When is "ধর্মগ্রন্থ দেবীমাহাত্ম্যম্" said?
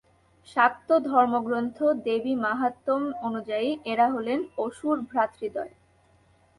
1.07-3.05